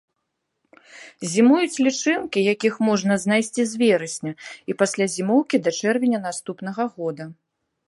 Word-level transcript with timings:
Зімуюць 1.33 1.81
лічынкі, 1.87 2.39
якіх 2.53 2.79
можна 2.87 3.13
знайсці 3.25 3.67
з 3.73 3.83
верасня 3.83 4.33
і, 4.39 4.71
пасля 4.81 5.05
зімоўкі, 5.17 5.63
да 5.67 5.77
чэрвеня 5.83 6.19
наступнага 6.27 6.83
года. 6.97 7.23